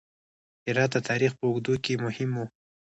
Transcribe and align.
هرات 0.65 0.91
د 0.93 0.97
تاریخ 1.09 1.31
په 1.37 1.43
اوږدو 1.49 1.73
کې 1.83 1.93
مهم 2.05 2.31
و 2.37 2.43